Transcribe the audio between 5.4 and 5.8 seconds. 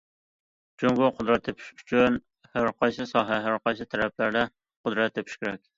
كېرەك.